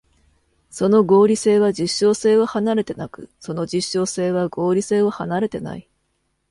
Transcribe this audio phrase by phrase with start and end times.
[0.71, 5.87] その合理性は実証性を離れてなく、その実証性は合理性を離れてない。